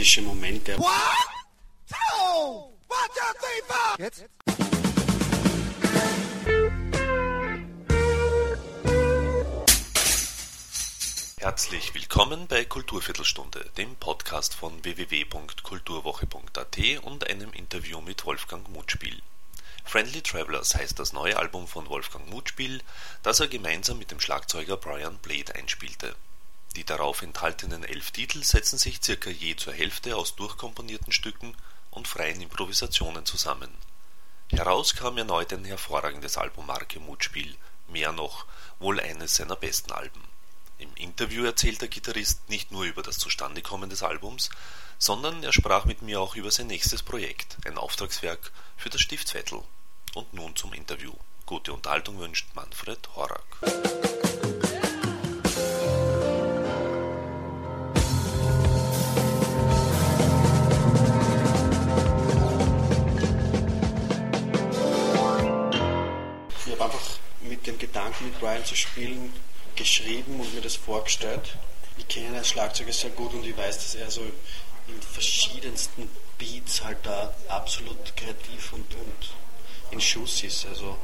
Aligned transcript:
ekstatische 0.00 0.22
Momente. 0.22 0.76
One, 0.78 0.90
two, 1.86 2.72
one, 2.88 3.08
two, 3.14 3.34
three. 3.38 3.60
Jetzt? 4.02 4.24
Herzlich 11.38 11.94
willkommen 11.94 12.46
bei 12.46 12.64
Kulturviertelstunde, 12.64 13.70
dem 13.76 13.94
Podcast 13.96 14.54
von 14.54 14.82
www.kulturwoche.at 14.84 16.78
und 17.02 17.28
einem 17.28 17.52
Interview 17.52 18.00
mit 18.00 18.24
Wolfgang 18.24 18.66
Mutspiel. 18.70 19.20
Friendly 19.84 20.22
Travelers 20.22 20.74
heißt 20.76 20.98
das 20.98 21.12
neue 21.12 21.36
Album 21.36 21.66
von 21.66 21.88
Wolfgang 21.90 22.26
Mutspiel, 22.30 22.82
das 23.22 23.40
er 23.40 23.48
gemeinsam 23.48 23.98
mit 23.98 24.10
dem 24.10 24.20
Schlagzeuger 24.20 24.78
Brian 24.78 25.18
Blade 25.18 25.54
einspielte. 25.54 26.16
Die 26.76 26.84
darauf 26.84 27.22
enthaltenen 27.22 27.84
elf 27.84 28.12
Titel 28.12 28.44
setzen 28.44 28.78
sich 28.78 29.02
circa 29.02 29.30
je 29.30 29.56
zur 29.56 29.72
Hälfte 29.72 30.16
aus 30.16 30.36
durchkomponierten 30.36 31.12
Stücken 31.12 31.56
und 31.90 32.06
freien 32.06 32.40
Improvisationen 32.40 33.26
zusammen. 33.26 33.70
Heraus 34.48 34.94
kam 34.94 35.18
erneut 35.18 35.52
ein 35.52 35.64
hervorragendes 35.64 36.36
Album 36.36 36.66
Marke 36.66 37.00
Mutspiel, 37.00 37.56
mehr 37.88 38.12
noch, 38.12 38.46
wohl 38.78 39.00
eines 39.00 39.34
seiner 39.34 39.56
besten 39.56 39.92
Alben. 39.92 40.22
Im 40.78 40.94
Interview 40.94 41.44
erzählt 41.44 41.80
der 41.82 41.88
Gitarrist 41.88 42.48
nicht 42.48 42.72
nur 42.72 42.84
über 42.84 43.02
das 43.02 43.18
Zustandekommen 43.18 43.90
des 43.90 44.02
Albums, 44.02 44.48
sondern 44.98 45.42
er 45.42 45.52
sprach 45.52 45.84
mit 45.84 46.02
mir 46.02 46.20
auch 46.20 46.36
über 46.36 46.50
sein 46.50 46.68
nächstes 46.68 47.02
Projekt, 47.02 47.58
ein 47.66 47.78
Auftragswerk 47.78 48.50
für 48.76 48.90
das 48.90 49.00
Stiftsvettel. 49.00 49.62
Und 50.14 50.32
nun 50.32 50.56
zum 50.56 50.72
Interview. 50.72 51.12
Gute 51.46 51.72
Unterhaltung 51.72 52.18
wünscht 52.18 52.48
Manfred 52.54 53.08
Horak. 53.14 54.19
Mit 67.40 67.66
dem 67.66 67.78
Gedanken, 67.78 68.26
mit 68.26 68.40
Brian 68.40 68.64
zu 68.64 68.74
spielen, 68.76 69.32
geschrieben 69.76 70.40
und 70.40 70.54
mir 70.54 70.60
das 70.60 70.76
vorgestellt. 70.76 71.56
Ich 71.98 72.08
kenne 72.08 72.38
als 72.38 72.48
Schlagzeuger 72.48 72.92
sehr 72.92 73.10
gut 73.10 73.32
und 73.34 73.44
ich 73.44 73.56
weiß, 73.56 73.76
dass 73.76 73.94
er 73.94 74.10
so 74.10 74.22
in 74.88 75.02
verschiedensten 75.02 76.08
Beats 76.38 76.82
halt 76.82 76.98
da 77.02 77.34
absolut 77.48 78.16
kreativ 78.16 78.72
und, 78.72 78.94
und 78.94 79.34
in 79.90 80.00
Schuss 80.00 80.42
ist. 80.42 80.66
Also 80.66 80.96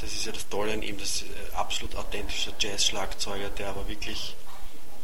das 0.00 0.12
ist 0.12 0.26
ja 0.26 0.32
das 0.32 0.48
Tolle 0.48 0.72
an 0.72 0.82
ihm, 0.82 0.98
das 0.98 1.24
absolut 1.54 1.94
authentischer 1.96 2.52
Jazz-Schlagzeuger, 2.58 3.50
der 3.50 3.68
aber 3.68 3.88
wirklich 3.88 4.34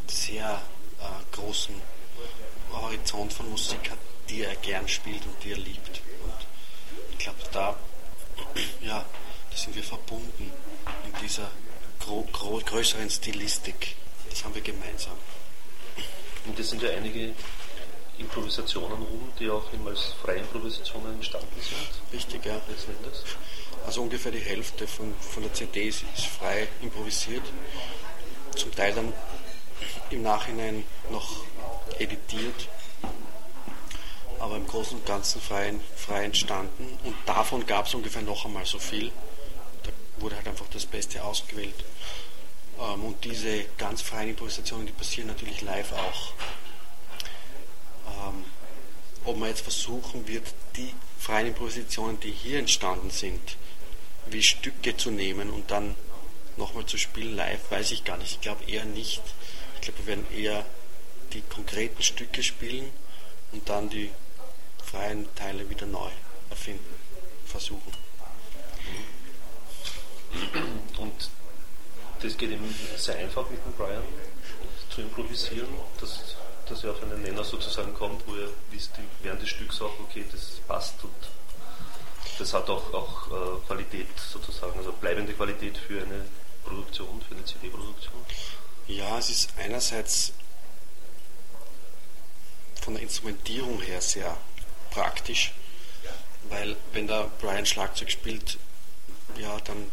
sehr 0.06 0.60
äh, 1.00 1.34
großen 1.34 1.74
Horizont 2.72 3.32
von 3.32 3.50
Musik 3.50 3.90
hat, 3.90 3.98
die 4.28 4.42
er 4.42 4.54
gern 4.56 4.88
spielt 4.88 5.24
und 5.24 5.42
die 5.44 5.52
er 5.52 5.58
liebt. 5.58 6.02
Und 6.24 6.34
ich 7.12 7.18
glaube, 7.18 7.38
da, 7.52 7.76
ja, 8.80 9.04
da 9.52 9.58
sind 9.58 9.76
wir 9.76 9.84
verbunden 9.84 10.50
in 11.06 11.20
dieser 11.20 11.50
größeren 12.00 13.10
Stilistik. 13.10 13.96
Das 14.30 14.44
haben 14.44 14.54
wir 14.54 14.62
gemeinsam. 14.62 15.16
Und 16.46 16.58
es 16.58 16.70
sind 16.70 16.82
ja 16.82 16.90
einige 16.90 17.34
Improvisationen 18.18 19.02
rum, 19.02 19.32
die 19.38 19.50
auch 19.50 19.70
immer 19.72 19.90
als 19.90 20.14
freie 20.22 20.38
Improvisationen 20.38 21.14
entstanden 21.14 21.60
sind. 21.60 22.12
Richtig, 22.12 22.44
ja. 22.46 22.60
Also 23.86 24.02
ungefähr 24.02 24.32
die 24.32 24.40
Hälfte 24.40 24.86
von, 24.86 25.14
von 25.20 25.42
der 25.42 25.52
CD 25.52 25.88
ist, 25.88 26.04
ist 26.16 26.26
frei 26.26 26.68
improvisiert. 26.80 27.44
Zum 28.56 28.74
Teil 28.74 28.94
dann 28.94 29.12
im 30.10 30.22
Nachhinein 30.22 30.84
noch 31.10 31.44
editiert. 31.98 32.68
Aber 34.38 34.56
im 34.56 34.66
Großen 34.66 34.98
und 34.98 35.06
Ganzen 35.06 35.40
frei, 35.40 35.74
frei 35.94 36.24
entstanden. 36.24 36.98
Und 37.04 37.14
davon 37.26 37.66
gab 37.66 37.86
es 37.86 37.94
ungefähr 37.94 38.22
noch 38.22 38.44
einmal 38.44 38.66
so 38.66 38.78
viel. 38.78 39.12
Wurde 40.22 40.36
halt 40.36 40.46
einfach 40.46 40.68
das 40.72 40.86
Beste 40.86 41.22
ausgewählt. 41.22 41.74
Ähm, 42.78 43.04
und 43.04 43.24
diese 43.24 43.64
ganz 43.76 44.02
freien 44.02 44.30
Improvisationen, 44.30 44.86
die 44.86 44.92
passieren 44.92 45.28
natürlich 45.28 45.60
live 45.62 45.92
auch. 45.92 46.32
Ähm, 48.06 48.44
ob 49.24 49.36
man 49.36 49.48
jetzt 49.48 49.62
versuchen 49.62 50.26
wird, 50.28 50.46
die 50.76 50.94
freien 51.18 51.48
Improvisationen, 51.48 52.18
die 52.20 52.30
hier 52.30 52.58
entstanden 52.58 53.10
sind, 53.10 53.56
wie 54.26 54.42
Stücke 54.42 54.96
zu 54.96 55.10
nehmen 55.10 55.50
und 55.50 55.70
dann 55.70 55.96
nochmal 56.56 56.86
zu 56.86 56.98
spielen 56.98 57.36
live, 57.36 57.70
weiß 57.70 57.90
ich 57.90 58.04
gar 58.04 58.16
nicht. 58.16 58.32
Ich 58.32 58.40
glaube 58.40 58.64
eher 58.64 58.84
nicht. 58.84 59.22
Ich 59.76 59.80
glaube, 59.82 59.98
wir 60.00 60.06
werden 60.06 60.26
eher 60.32 60.64
die 61.32 61.42
konkreten 61.42 62.02
Stücke 62.02 62.42
spielen 62.42 62.92
und 63.52 63.68
dann 63.68 63.90
die 63.90 64.10
freien 64.84 65.26
Teile 65.34 65.68
wieder 65.68 65.86
neu 65.86 66.10
erfinden, 66.50 66.94
versuchen. 67.46 67.92
Und 70.98 71.30
das 72.20 72.36
geht 72.36 72.50
eben 72.50 72.74
sehr 72.96 73.16
einfach 73.16 73.48
mit 73.50 73.64
dem 73.64 73.72
Brian 73.72 74.02
zu 74.90 75.00
improvisieren, 75.00 75.68
dass, 76.00 76.36
dass 76.68 76.84
er 76.84 76.92
auf 76.92 77.02
einen 77.02 77.22
Nenner 77.22 77.44
sozusagen 77.44 77.94
kommt, 77.94 78.26
wo 78.26 78.34
er 78.34 78.48
wisst 78.70 78.92
während 79.22 79.42
des 79.42 79.48
Stücks 79.48 79.80
auch, 79.80 79.98
okay, 80.00 80.24
das 80.30 80.60
passt 80.66 81.02
und 81.02 81.14
das 82.38 82.54
hat 82.54 82.68
auch, 82.70 82.92
auch 82.92 83.26
äh, 83.28 83.66
Qualität 83.66 84.08
sozusagen, 84.18 84.78
also 84.78 84.92
bleibende 84.92 85.32
Qualität 85.32 85.76
für 85.76 86.02
eine 86.02 86.24
Produktion, 86.64 87.20
für 87.28 87.34
eine 87.34 87.44
CD-Produktion. 87.44 88.14
Ja, 88.86 89.18
es 89.18 89.30
ist 89.30 89.50
einerseits 89.58 90.32
von 92.80 92.94
der 92.94 93.02
Instrumentierung 93.02 93.80
her 93.80 94.00
sehr 94.00 94.36
praktisch, 94.90 95.52
weil 96.48 96.76
wenn 96.92 97.06
der 97.06 97.30
Brian 97.40 97.64
Schlagzeug 97.64 98.10
spielt, 98.10 98.58
ja, 99.38 99.58
dann 99.60 99.90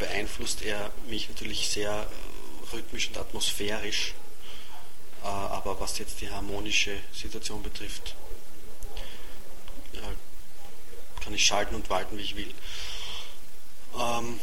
beeinflusst 0.00 0.62
er 0.62 0.90
mich 1.06 1.28
natürlich 1.28 1.68
sehr 1.68 1.92
äh, 1.92 2.74
rhythmisch 2.74 3.08
und 3.08 3.18
atmosphärisch. 3.18 4.14
Äh, 5.22 5.26
aber 5.26 5.78
was 5.78 5.98
jetzt 5.98 6.20
die 6.20 6.30
harmonische 6.30 6.96
Situation 7.12 7.62
betrifft, 7.62 8.16
ja, 9.92 10.02
kann 11.22 11.34
ich 11.34 11.46
schalten 11.46 11.76
und 11.76 11.88
walten, 11.88 12.18
wie 12.18 12.22
ich 12.22 12.34
will. 12.34 12.52
Ähm, 13.96 14.40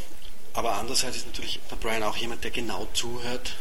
aber 0.54 0.74
andererseits 0.76 1.18
ist 1.18 1.26
natürlich 1.26 1.60
der 1.70 1.76
Brian 1.76 2.02
auch 2.02 2.16
jemand, 2.16 2.44
der 2.44 2.50
genau 2.50 2.86
zuhört 2.94 3.56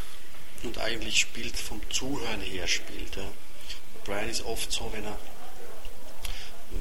und 0.64 0.78
eigentlich 0.78 1.20
spielt, 1.20 1.58
vom 1.58 1.82
Zuhören 1.90 2.42
her 2.42 2.68
spielt. 2.68 3.16
Ja. 3.16 3.28
Brian 4.04 4.30
ist 4.30 4.46
oft 4.46 4.72
so, 4.72 4.92
wenn 4.94 5.04
er, 5.04 5.18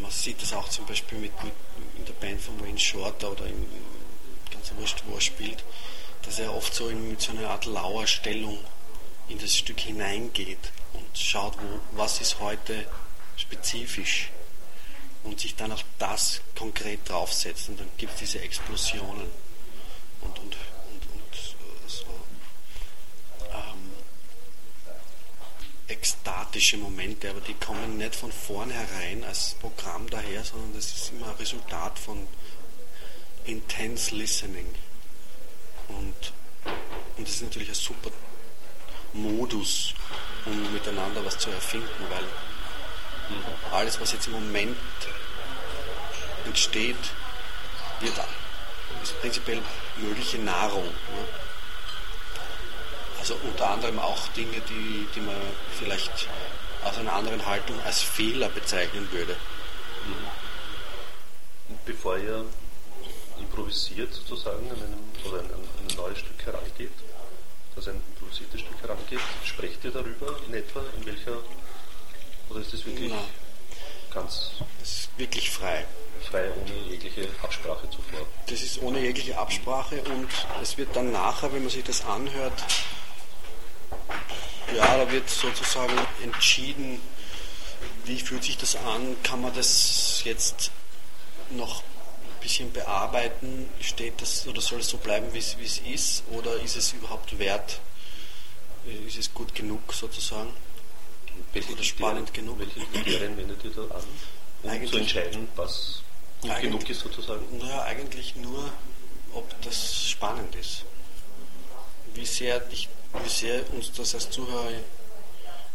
man 0.01 0.11
sieht 0.11 0.41
das 0.43 0.53
auch 0.53 0.69
zum 0.69 0.87
Beispiel 0.87 1.19
mit, 1.19 1.33
mit 1.43 1.53
in 1.97 2.05
der 2.05 2.13
Band 2.15 2.41
von 2.41 2.61
Wayne 2.61 2.79
Shorter 2.79 3.33
oder 3.33 3.47
in, 3.47 3.67
ganz 4.67 4.79
wurscht, 4.79 5.03
wo 5.07 5.15
er 5.15 5.21
spielt, 5.21 5.65
dass 6.23 6.39
er 6.39 6.55
oft 6.55 6.75
so 6.75 6.89
in, 6.89 7.11
mit 7.11 7.21
so 7.21 7.33
einer 7.33 7.51
Art 7.51 7.67
Lauerstellung 7.67 8.59
in 9.29 9.39
das 9.39 9.57
Stück 9.57 9.81
hineingeht 9.81 10.73
und 10.93 11.07
schaut, 11.19 11.57
wo, 11.59 11.81
was 11.97 12.21
ist 12.21 12.41
heute 12.41 12.87
spezifisch 13.37 14.31
und 15.25 15.41
sich 15.41 15.57
dann 15.57 15.73
auf 15.73 15.85
das 15.99 16.41
konkret 16.57 17.09
draufsetzt 17.09 17.69
und 17.69 17.81
dann 17.81 17.91
gibt 17.97 18.15
es 18.15 18.21
diese 18.21 18.41
Explosionen 18.41 19.29
und, 20.21 20.39
und, 20.39 20.57
und, 20.57 21.03
und 21.13 21.57
so 21.87 22.07
ähm, 23.53 23.91
ekstatische 25.89 26.77
Momente, 26.79 27.31
aber 27.31 27.41
die 27.41 27.55
kommen 27.55 27.99
nicht 27.99 28.15
von 28.15 28.33
vornherein 28.33 29.25
als 29.25 29.57
Programm 29.61 30.09
daher, 30.09 30.45
sondern 30.45 30.75
das 30.75 30.87
ist 30.87 31.13
immer 31.13 31.29
ein 31.29 31.37
Resultat 31.37 31.99
von 31.99 32.27
intense 33.47 34.15
listening. 34.15 34.67
Und, 35.89 36.33
und 37.17 37.27
das 37.27 37.37
ist 37.37 37.43
natürlich 37.43 37.69
ein 37.69 37.75
super 37.75 38.11
Modus, 39.13 39.95
um 40.45 40.73
miteinander 40.73 41.25
was 41.25 41.39
zu 41.39 41.51
erfinden, 41.51 42.07
weil 42.11 42.25
alles, 43.73 44.01
was 44.01 44.13
jetzt 44.13 44.27
im 44.27 44.35
Moment 44.35 44.77
entsteht, 46.45 46.97
wird, 48.01 48.15
ist 49.03 49.21
prinzipiell 49.21 49.61
mögliche 49.97 50.39
Nahrung. 50.39 50.85
Ne? 50.85 51.25
Also 53.19 53.37
unter 53.43 53.71
anderem 53.71 53.99
auch 53.99 54.29
Dinge, 54.29 54.61
die, 54.69 55.07
die 55.15 55.21
man 55.21 55.37
vielleicht 55.79 56.29
aus 56.85 56.99
einer 56.99 57.13
anderen 57.13 57.45
Haltung 57.45 57.81
als 57.85 58.01
Fehler 58.01 58.49
bezeichnen 58.49 59.11
würde. 59.11 59.37
Und 61.69 61.85
bevor 61.85 62.19
ihr 62.19 62.45
improvisiert 63.41 64.13
sozusagen 64.13 64.69
an 64.71 64.77
einem, 64.77 64.99
oder 65.25 65.41
an 65.41 65.47
ein, 65.47 65.89
ein 65.91 65.97
neues 65.97 66.19
Stück 66.19 66.45
herangeht, 66.45 66.91
dass 67.75 67.89
ein 67.89 68.01
improvisiertes 68.15 68.61
Stück 68.61 68.81
herangeht, 68.83 69.21
sprecht 69.45 69.85
ihr 69.85 69.91
darüber 69.91 70.39
in 70.47 70.55
etwa, 70.55 70.83
in 70.99 71.07
welcher, 71.07 71.39
oder 72.49 72.61
ist 72.61 72.73
das 72.73 72.85
wirklich 72.87 73.11
Nein. 73.11 73.25
ganz 74.13 74.51
Es 74.83 74.91
ist 75.01 75.09
wirklich 75.19 75.51
frei. 75.51 75.85
frei, 76.31 76.51
ohne 76.53 76.91
jegliche 76.91 77.29
Absprache 77.43 77.89
zuvor? 77.91 78.27
Das 78.47 78.63
ist 78.63 78.81
ohne 78.83 79.01
jegliche 79.01 79.37
Absprache 79.39 80.01
und 80.03 80.29
es 80.63 80.77
wird 80.79 80.95
dann 80.95 81.13
nachher, 81.13 81.53
wenn 81.53 81.63
man 81.63 81.71
sich 81.71 81.85
das 81.85 82.05
anhört, 82.05 82.65
Ja, 84.75 84.97
da 84.97 85.11
wird 85.13 85.31
sozusagen 85.31 85.95
entschieden, 86.25 87.01
wie 88.05 88.19
fühlt 88.19 88.43
sich 88.43 88.57
das 88.59 88.75
an, 88.77 89.17
kann 89.23 89.41
man 89.41 89.55
das 89.55 90.23
jetzt 90.25 90.71
noch 91.51 91.83
bisschen 92.47 92.73
bearbeiten, 92.73 93.69
steht 93.81 94.23
das 94.23 94.47
oder 94.47 94.61
soll 94.61 94.79
es 94.79 94.89
so 94.89 94.99
bleiben, 94.99 95.27
wie 95.33 95.39
es, 95.39 95.57
ist, 95.79 96.23
oder 96.31 96.55
ist 96.61 96.77
es 96.77 96.93
überhaupt 96.93 97.37
wert, 97.41 97.81
ist 99.05 99.19
es 99.19 99.35
gut 99.35 99.53
genug 99.53 99.93
sozusagen? 99.93 100.51
Welche 101.53 101.73
oder 101.73 101.83
spannend 101.83 102.33
genug? 102.33 102.61
Welche 102.61 102.79
Kriterien 102.79 103.37
wendet 103.37 103.65
ihr 103.65 103.71
da 103.71 103.83
an, 103.83 104.05
um 104.63 104.71
Eigentlich- 104.71 104.93
zu 104.93 104.99
entscheiden, 104.99 105.49
was 105.57 106.03
gut 106.41 106.61
genug 106.61 106.89
ist 106.89 107.01
sozusagen? 107.01 107.59
Naja, 107.59 107.83
eigentlich 107.83 108.37
nur, 108.37 108.71
ob 109.33 109.63
das 109.63 110.09
spannend 110.09 110.55
ist. 110.55 110.85
Wie 112.15 112.27
sehr, 112.27 112.61
dich, 112.61 112.89
wie 113.25 113.29
sehr 113.29 113.69
uns 113.73 113.91
das 113.91 114.15
als 114.15 114.31
Zuhörer 114.31 114.71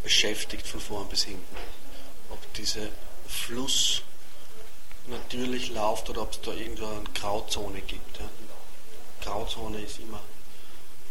beschäftigt 0.03 0.65
von 0.65 0.79
vorn 0.79 1.09
bis 1.09 1.23
hinten. 1.25 1.55
Ob 2.29 2.53
dieser 2.53 2.87
Fluss 3.27 4.03
natürlich 5.07 5.69
läuft 5.69 6.09
oder 6.09 6.21
ob 6.23 6.31
es 6.31 6.41
da 6.41 6.53
irgendwo 6.53 6.85
eine 6.87 7.03
Grauzone 7.13 7.81
gibt. 7.81 8.19
Ja. 8.19 8.29
Grauzone 9.21 9.81
ist 9.81 9.99
immer 9.99 10.21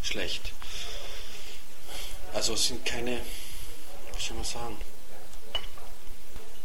schlecht. 0.02 0.52
Also 2.32 2.54
es 2.54 2.66
sind 2.66 2.84
keine, 2.84 3.20
wie 4.16 4.22
soll 4.22 4.36
man 4.36 4.44
sagen, 4.44 4.76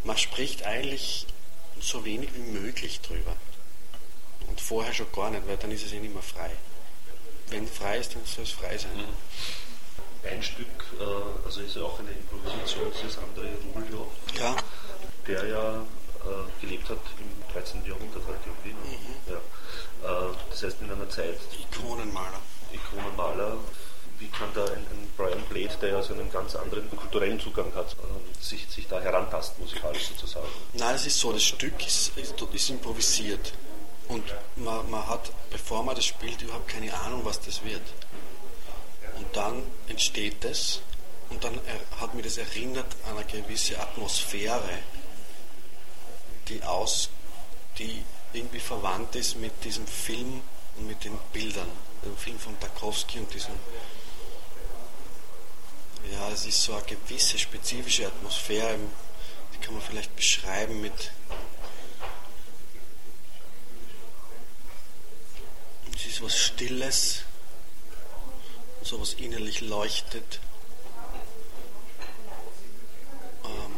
man 0.04 0.18
spricht 0.18 0.64
eigentlich 0.64 1.26
so 1.80 2.06
wenig 2.06 2.34
wie 2.36 2.60
möglich 2.60 3.02
drüber. 3.02 3.36
Und 4.48 4.62
vorher 4.62 4.94
schon 4.94 5.12
gar 5.12 5.32
nicht, 5.32 5.48
weil 5.48 5.58
dann 5.58 5.72
ist 5.72 5.86
es 5.86 5.92
eh 5.92 6.00
nicht 6.00 6.14
mehr 6.14 6.24
frei. 6.24 6.52
Wenn 7.48 7.68
frei 7.68 7.98
ist, 7.98 8.14
dann 8.16 8.26
soll 8.26 8.44
es 8.44 8.52
frei 8.52 8.78
sein. 8.78 8.92
Ein 10.24 10.42
Stück, 10.42 10.68
äh, 11.00 11.46
also 11.46 11.62
ist 11.62 11.76
ja 11.76 11.84
auch 11.84 12.00
eine 12.00 12.12
Improvisation, 12.12 12.92
dieses 13.00 13.18
André 13.18 13.48
Rubeljow, 13.64 14.08
Ja, 14.40 14.56
der 15.28 15.46
ja 15.46 15.86
äh, 16.26 16.62
gelebt 16.62 16.90
hat 16.90 17.00
im 17.20 17.54
13. 17.54 17.86
Jahrhundert 17.86 18.24
halt 18.28 18.40
irgendwie. 18.46 18.74
ne? 18.74 18.98
Ja. 19.30 20.30
Äh, 20.30 20.34
das 20.50 20.64
heißt 20.64 20.82
in 20.82 20.92
einer 20.92 21.10
Zeit, 21.10 21.40
Ikonenmaler. 21.60 22.42
Ikonenmaler, 22.72 23.58
wie 24.20 24.28
kann 24.28 24.50
da 24.54 24.64
ein, 24.66 24.72
ein 24.80 25.12
Brian 25.18 25.42
Blade, 25.50 25.76
der 25.82 25.90
ja 25.90 26.02
so 26.02 26.14
einen 26.14 26.32
ganz 26.32 26.56
anderen 26.56 26.90
kulturellen 26.96 27.40
Zugang 27.40 27.74
hat, 27.76 27.96
ähm, 28.04 28.22
sich, 28.42 28.68
sich 28.70 28.88
da 28.88 29.00
herantasten 29.00 29.64
musikalisch 29.64 30.08
sozusagen? 30.08 30.48
Nein, 30.74 30.96
es 30.96 31.06
ist 31.06 31.20
so, 31.20 31.32
das 31.32 31.44
Stück 31.44 31.86
ist, 31.86 32.18
ist, 32.18 32.42
ist 32.42 32.70
improvisiert. 32.70 33.54
Und 34.08 34.24
man, 34.56 34.90
man 34.90 35.08
hat, 35.08 35.32
bevor 35.50 35.84
man 35.84 35.96
das 35.96 36.06
spielt, 36.06 36.42
überhaupt 36.42 36.68
keine 36.68 36.94
Ahnung, 36.94 37.22
was 37.24 37.40
das 37.42 37.64
wird. 37.64 37.82
Und 39.18 39.26
dann 39.36 39.64
entsteht 39.88 40.44
es 40.46 40.82
und 41.30 41.44
dann 41.44 41.60
hat 42.00 42.14
mich 42.14 42.26
das 42.26 42.38
erinnert 42.38 42.86
an 43.10 43.18
eine 43.18 43.26
gewisse 43.26 43.80
Atmosphäre, 43.80 44.80
die 46.48 46.64
aus, 46.64 47.10
die 47.78 48.04
irgendwie 48.34 48.60
verwandt 48.60 49.16
ist 49.16 49.38
mit 49.38 49.64
diesem 49.64 49.88
Film 49.88 50.42
und 50.78 50.88
mit 50.88 51.04
den 51.04 51.18
Bildern. 51.34 51.70
Dem 52.04 52.18
Film 52.18 52.38
von 52.38 52.60
Tarkovsky 52.60 53.20
und 53.20 53.34
diesem 53.34 53.54
ja, 56.12 56.30
es 56.30 56.46
ist 56.46 56.64
so 56.64 56.74
eine 56.74 56.84
gewisse 56.84 57.40
spezifische 57.40 58.08
Atmosphäre, 58.08 58.78
die 59.54 59.58
kann 59.58 59.74
man 59.74 59.82
vielleicht 59.82 60.16
beschreiben 60.16 60.82
mit. 60.82 61.12
Es 65.96 66.06
ist 66.06 66.22
was 66.22 66.38
Stilles, 66.38 67.24
so 68.84 69.00
was 69.00 69.14
innerlich 69.14 69.62
leuchtet. 69.62 70.40
Ähm, 73.44 73.76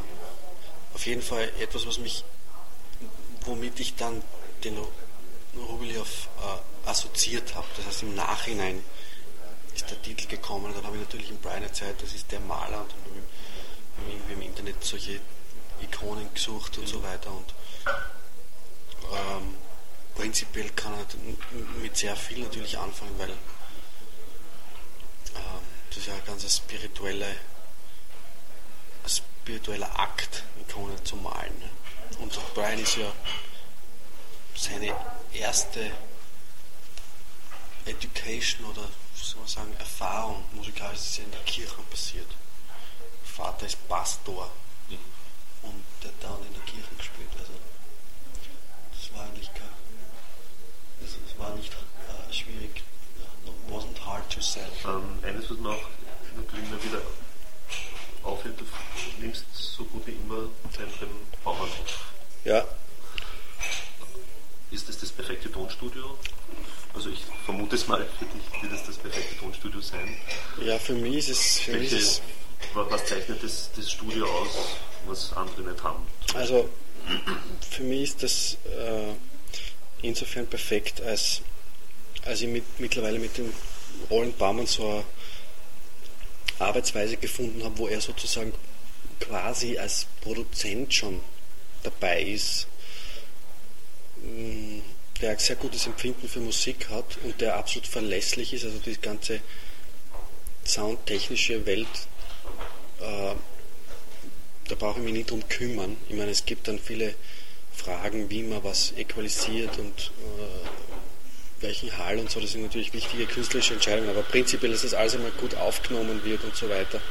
auf 0.94 1.06
jeden 1.06 1.22
Fall 1.22 1.50
etwas, 1.60 1.86
was 1.88 2.00
mich, 2.00 2.26
womit 3.48 3.80
ich 3.80 3.96
dann 3.96 4.22
den 4.64 4.78
Rubilov 5.56 6.30
äh, 6.40 6.90
assoziiert 6.90 7.56
habe. 7.56 7.68
Das 7.76 7.86
heißt, 7.86 8.04
im 8.04 8.16
Nachhinein 8.16 8.84
ist 9.76 9.90
der 9.90 10.02
Titel 10.02 10.28
gekommen. 10.28 10.74
Dann 10.74 10.86
habe 10.86 10.98
ich 10.98 11.04
natürlich 11.04 11.30
im 11.30 11.38
Brian 11.38 11.64
erzählt, 11.64 12.02
das 12.02 12.14
ist 12.14 12.32
der 12.32 12.40
Maler 12.42 12.82
und 12.82 12.92
dann 12.92 13.00
irgendwie 14.10 14.34
im 14.34 14.42
Internet 14.42 14.84
solche 14.84 15.20
Ikonen 15.82 16.34
gesucht 16.34 16.78
und 16.78 16.88
so 16.88 17.02
weiter. 17.04 17.32
Und 17.32 17.54
ähm, 19.12 19.56
prinzipiell 20.16 20.70
kann 20.72 20.94
er 20.94 21.06
mit 21.82 21.96
sehr 21.98 22.16
viel 22.16 22.40
natürlich 22.40 22.78
anfangen, 22.78 23.18
weil 23.18 23.30
ähm, 23.30 23.38
das 25.90 25.98
ist 26.00 26.08
ja 26.08 26.14
ein 26.14 26.26
ganz 26.26 26.56
spirituelle, 26.56 27.28
ein 29.04 29.10
spiritueller 29.10 30.00
Akt, 30.00 30.44
Ikonen 30.62 31.04
zu 31.06 31.16
malen. 31.16 31.58
Ne? 31.60 31.70
Und 32.20 32.54
Brian 32.54 32.80
ist 32.80 32.98
ja 32.98 33.12
seine 34.56 34.94
erste 35.34 35.92
Education 37.86 38.66
oder 38.66 38.88
soll 39.16 39.40
man 39.40 39.48
sagen, 39.48 39.76
Erfahrung 39.80 40.44
musikalisch 40.54 41.00
ist 41.00 41.18
ja 41.18 41.24
in 41.24 41.32
der 41.32 41.42
Kirche 41.42 41.76
passiert. 41.90 42.28
Vater 43.24 43.66
ist 43.66 43.88
Pastor 43.88 44.50
und 45.64 45.84
der 46.02 46.12
hat 46.12 46.24
dann 46.24 46.48
in 46.48 46.54
der 46.54 46.64
Kirche 46.64 46.96
gespielt. 46.98 47.30
Also 47.40 47.54
das 48.92 49.14
war 49.14 49.26
eigentlich 49.26 49.54
kein, 49.54 49.70
das, 51.02 51.38
war 51.38 51.56
nicht 51.56 51.72
äh, 51.72 52.34
schwierig, 52.34 52.84
wasn't 53.70 54.00
hard 54.06 54.30
to 54.30 54.42
sell. 54.42 54.70
Ähm, 54.86 55.20
eines, 55.24 55.50
mir 55.50 55.70
auch 55.70 55.88
natürlich 56.36 56.66
immer 56.70 56.84
wieder 56.84 57.02
auffällt, 58.24 58.60
du 58.60 58.66
nimmst 59.20 59.46
so 59.54 59.84
gut 59.86 60.06
wie 60.08 60.12
immer 60.12 60.50
beim, 60.76 60.90
beim 61.00 61.10
Bauern 61.44 61.62
auf. 61.62 62.12
Ja, 62.44 62.66
Ist 64.72 64.88
das 64.88 64.98
das 64.98 65.12
perfekte 65.12 65.52
Tonstudio? 65.52 66.18
Also 66.94 67.10
ich 67.10 67.24
vermute 67.46 67.76
es 67.76 67.88
mal, 67.88 68.06
für 68.18 68.26
dich 68.26 68.64
wird 68.64 68.74
es 68.74 68.86
das 68.86 68.98
perfekte 68.98 69.38
Tonstudio 69.38 69.77
sein. 69.88 70.18
ja, 70.66 70.78
für 70.80 70.94
mich 70.94 71.16
ist 71.18 71.30
es, 71.30 71.60
für 71.60 71.72
mich 71.74 71.92
ist 71.92 71.94
Welche, 71.94 72.06
es 72.06 72.22
wa- 72.74 72.86
was 72.90 73.06
zeichnet 73.06 73.42
das, 73.44 73.70
das 73.76 73.92
Studio 73.92 74.26
aus, 74.30 74.50
was 75.08 75.34
andere 75.34 75.62
nicht 75.62 75.84
haben? 75.84 76.06
Also 76.34 76.70
für 77.70 77.84
mich 77.84 78.04
ist 78.04 78.24
das 78.24 78.58
äh, 78.66 79.14
insofern 80.02 80.46
perfekt, 80.48 81.02
als, 81.02 81.42
als 82.26 82.42
ich 82.42 82.48
mit, 82.48 82.64
mittlerweile 82.80 83.20
mit 83.20 83.38
dem 83.38 83.54
Roland 84.10 84.38
Baumann 84.38 84.68
so 84.68 84.88
eine 84.88 85.04
Arbeitsweise 86.60 87.18
gefunden 87.18 87.64
habe, 87.64 87.78
wo 87.78 87.88
er 87.88 88.02
sozusagen 88.02 88.54
quasi 89.20 89.78
als 89.78 90.06
Produzent 90.22 90.94
schon 90.94 91.22
dabei 91.84 92.22
ist, 92.22 92.68
mh, 94.22 94.82
der 95.22 95.32
ein 95.32 95.40
sehr 95.40 95.56
gutes 95.56 95.86
Empfinden 95.88 96.28
für 96.28 96.40
Musik 96.40 96.90
hat 96.90 97.18
und 97.24 97.40
der 97.42 97.56
absolut 97.56 97.88
verlässlich 97.88 98.54
ist, 98.54 98.66
also 98.66 98.78
die 98.80 99.00
ganze 99.00 99.40
soundtechnische 100.68 101.66
Welt 101.66 101.88
äh, 103.00 103.36
da 104.68 104.76
brauche 104.76 105.00
ich 105.00 105.06
mich 105.06 105.14
nicht 105.14 105.32
drum 105.32 105.48
kümmern. 105.48 105.98
Ich 106.10 106.16
meine, 106.16 106.32
es 106.32 106.46
gibt 106.46 106.68
dann 106.68 106.80
viele 106.80 107.16
Fragen, 107.74 108.30
wie 108.30 108.44
man 108.44 108.64
was 108.64 108.94
equalisiert 108.98 109.78
und 109.78 110.12
äh, 110.40 111.62
welchen 111.62 111.98
Hall 111.98 112.20
und 112.20 112.30
so. 112.30 112.40
Das 112.40 112.52
sind 112.52 112.64
natürlich 112.64 112.94
wichtige 112.94 113.26
künstlerische 113.26 113.76
Entscheidungen, 113.76 114.10
aber 114.10 114.24
prinzipiell, 114.24 114.72
dass 114.72 114.82
das 114.82 114.94
alles 114.94 115.16
einmal 115.16 115.32
gut 115.32 115.56
aufgenommen 115.56 116.24
wird 116.24 116.44
und 116.44 116.56
so 116.56 116.70
weiter, 116.70 117.02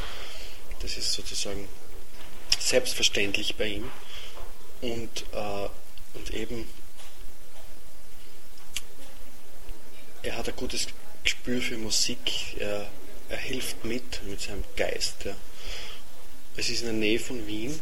das 0.81 0.97
ist 0.97 1.13
sozusagen 1.13 1.67
selbstverständlich 2.59 3.57
bei 3.57 3.69
ihm. 3.69 3.91
Und, 4.83 5.25
äh, 5.33 5.69
und 6.15 6.31
eben, 6.35 6.69
er 10.23 10.37
hat 10.37 10.49
ein 10.49 10.57
gutes 10.57 10.89
Gespür 11.25 11.63
für 11.63 11.79
Musik, 11.79 12.57
er, 12.59 12.87
er 13.28 13.38
hilft 13.38 13.85
mit, 13.85 14.23
mit 14.25 14.40
seinem 14.40 14.64
Geist. 14.76 15.25
Ja. 15.25 15.37
Es 16.56 16.71
ist 16.71 16.80
in 16.80 16.87
der 16.87 16.95
Nähe 16.95 17.18
von 17.18 17.47
Wien 17.47 17.80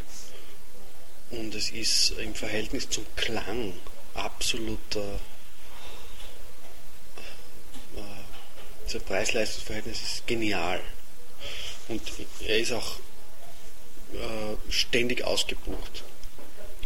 und 1.31 1.55
es 1.55 1.71
ist 1.71 2.11
im 2.19 2.35
Verhältnis 2.35 2.89
zum 2.89 3.07
Klang 3.17 3.73
absoluter 4.15 5.21
äh, 7.97 8.01
das 8.93 9.03
Preis-Leistungs-Verhältnis 9.03 10.03
ist 10.03 10.27
genial. 10.27 10.81
Und 11.89 12.03
er 12.47 12.59
ist 12.59 12.73
auch 12.73 12.99
äh, 14.13 14.71
ständig 14.71 15.25
ausgebucht. 15.25 16.05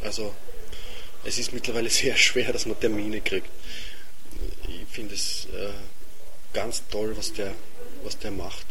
Also 0.03 0.35
es 1.25 1.39
ist 1.39 1.53
mittlerweile 1.53 1.91
sehr 1.91 2.17
schwer, 2.17 2.53
dass 2.53 2.67
man 2.67 2.79
Termine 2.81 3.21
kriegt. 3.21 3.51
Ich 4.67 4.89
finde 4.91 5.15
es 5.15 5.47
äh, 5.47 5.73
ganz 6.53 6.83
toll, 6.91 7.17
was 7.17 7.33
der, 7.33 7.55
was 8.05 8.19
der 8.19 8.31
macht. 8.31 8.67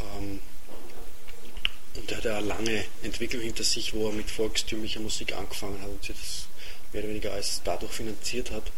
Ähm, 0.00 0.40
und 1.94 2.10
er 2.10 2.18
hat 2.18 2.26
eine 2.26 2.46
lange 2.46 2.84
Entwicklung 3.02 3.42
hinter 3.42 3.64
sich, 3.64 3.94
wo 3.94 4.08
er 4.08 4.12
mit 4.12 4.30
volkstümlicher 4.30 5.00
Musik 5.00 5.32
angefangen 5.34 5.80
hat 5.80 5.88
und 5.88 6.04
sich 6.04 6.16
das 6.16 6.46
mehr 6.92 7.02
oder 7.02 7.10
weniger 7.10 7.32
als 7.32 7.62
dadurch 7.64 7.92
finanziert 7.92 8.50
hat. 8.50 8.70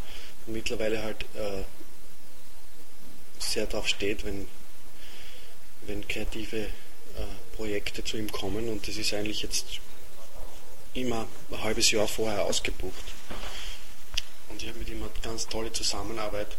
Und 0.46 0.52
mittlerweile 0.52 1.02
halt 1.02 1.22
äh, 1.34 1.64
sehr 3.38 3.66
darauf 3.66 3.88
steht, 3.88 4.24
wenn, 4.24 4.46
wenn 5.82 6.06
kreative 6.06 6.66
äh, 6.66 7.56
Projekte 7.56 8.04
zu 8.04 8.16
ihm 8.16 8.30
kommen 8.30 8.68
und 8.68 8.86
das 8.86 8.96
ist 8.96 9.12
eigentlich 9.12 9.42
jetzt 9.42 9.80
immer 10.94 11.26
ein 11.50 11.62
halbes 11.62 11.90
Jahr 11.90 12.08
vorher 12.08 12.44
ausgebucht. 12.44 13.04
Und 14.48 14.62
ich 14.62 14.68
habe 14.68 14.78
mit 14.78 14.88
ihm 14.88 15.02
eine 15.02 15.10
ganz 15.22 15.46
tolle 15.46 15.72
Zusammenarbeit. 15.72 16.56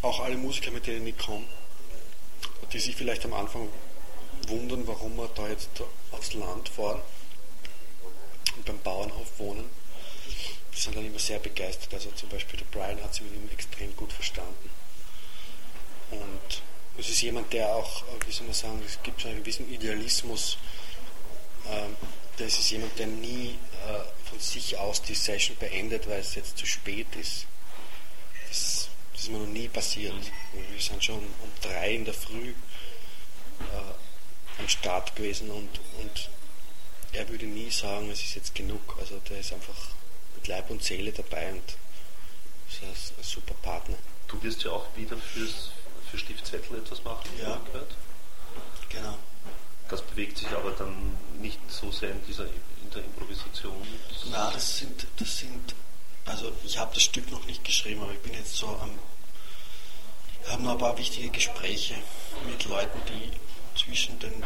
Auch 0.00 0.20
alle 0.20 0.36
Musiker, 0.36 0.70
mit 0.70 0.86
denen 0.86 1.06
ich 1.06 1.18
komme, 1.18 1.44
die 2.72 2.78
sich 2.78 2.94
vielleicht 2.94 3.24
am 3.24 3.34
Anfang 3.34 3.68
wundern, 4.46 4.86
warum 4.86 5.16
wir 5.16 5.28
da 5.34 5.48
jetzt 5.48 5.70
aufs 6.12 6.34
Land 6.34 6.68
fahren 6.68 7.00
und 8.56 8.64
beim 8.64 8.78
Bauernhof 8.80 9.38
wohnen. 9.38 9.68
Die 10.72 10.78
sind 10.78 10.96
dann 10.96 11.04
immer 11.04 11.18
sehr 11.18 11.40
begeistert. 11.40 11.92
Also 11.94 12.10
zum 12.12 12.28
Beispiel 12.28 12.60
der 12.60 12.66
Brian 12.66 13.02
hat 13.02 13.12
sich 13.12 13.22
mit 13.22 13.34
ihm 13.34 13.48
extrem 13.52 13.94
gut 13.96 14.12
verstanden. 14.12 14.70
Und 16.12 16.62
es 16.96 17.08
ist 17.08 17.20
jemand, 17.20 17.52
der 17.52 17.74
auch, 17.74 18.04
wie 18.24 18.32
soll 18.32 18.46
man 18.46 18.54
sagen, 18.54 18.82
es 18.86 19.02
gibt 19.02 19.20
so 19.20 19.28
einen 19.28 19.38
gewissen 19.38 19.72
Idealismus. 19.72 20.58
Ähm, 21.68 21.96
das 22.36 22.58
ist 22.58 22.70
jemand, 22.70 22.96
der 22.98 23.08
nie 23.08 23.58
äh, 23.86 24.28
von 24.28 24.38
sich 24.38 24.78
aus 24.78 25.02
die 25.02 25.14
Session 25.14 25.56
beendet, 25.58 26.08
weil 26.08 26.20
es 26.20 26.36
jetzt 26.36 26.56
zu 26.56 26.66
spät 26.66 27.08
ist. 27.20 27.46
Das, 29.18 29.24
ist 29.24 29.32
mir 29.32 29.38
noch 29.38 29.48
nie 29.48 29.66
passiert. 29.66 30.14
Wir 30.52 30.80
sind 30.80 31.02
schon 31.02 31.16
um 31.16 31.50
drei 31.60 31.96
in 31.96 32.04
der 32.04 32.14
Früh 32.14 32.50
äh, 32.50 34.60
am 34.60 34.68
Start 34.68 35.16
gewesen 35.16 35.50
und, 35.50 35.68
und 35.98 36.30
er 37.12 37.28
würde 37.28 37.46
nie 37.46 37.68
sagen, 37.68 38.10
es 38.10 38.22
ist 38.22 38.36
jetzt 38.36 38.54
genug. 38.54 38.96
Also 39.00 39.18
der 39.28 39.40
ist 39.40 39.52
einfach 39.52 39.74
mit 40.36 40.46
Leib 40.46 40.70
und 40.70 40.84
Seele 40.84 41.10
dabei 41.10 41.50
und 41.50 41.64
ist 42.68 42.80
ein, 42.80 42.90
ein 42.90 43.24
super 43.24 43.54
Partner. 43.54 43.96
Du 44.28 44.40
wirst 44.40 44.62
ja 44.62 44.70
auch 44.70 44.86
wieder 44.94 45.16
fürs, 45.16 45.70
für 46.08 46.18
Stiftzettel 46.18 46.78
etwas 46.78 47.02
machen, 47.02 47.28
ja. 47.40 47.60
gehört. 47.72 47.96
Genau. 48.88 49.18
Das 49.88 50.00
bewegt 50.02 50.38
sich 50.38 50.48
aber 50.50 50.70
dann 50.70 51.16
nicht 51.40 51.58
so 51.68 51.90
sehr 51.90 52.12
in 52.12 52.24
dieser 52.24 52.44
in 52.44 52.90
der 52.94 53.02
Improvisation. 53.02 53.84
Na, 54.30 54.52
das 54.52 54.78
sind, 54.78 55.08
das 55.18 55.38
sind, 55.38 55.74
also 56.28 56.52
ich 56.64 56.78
habe 56.78 56.94
das 56.94 57.02
Stück 57.02 57.30
noch 57.30 57.44
nicht 57.46 57.64
geschrieben, 57.64 58.02
aber 58.02 58.12
ich 58.12 58.20
bin 58.20 58.34
jetzt 58.34 58.54
so 58.54 58.68
am, 58.68 58.90
haben 60.48 60.64
noch 60.64 60.72
ein 60.72 60.78
paar 60.78 60.98
wichtige 60.98 61.30
Gespräche 61.30 61.94
mit 62.46 62.64
Leuten, 62.66 63.00
die 63.08 63.32
zwischen 63.78 64.18
den 64.18 64.44